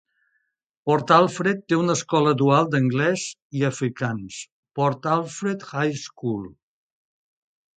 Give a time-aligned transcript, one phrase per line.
[0.89, 3.25] Port Alfred té una escola dual d'anglès
[3.59, 4.41] i afrikaans,
[4.81, 6.45] Port Alfred High School.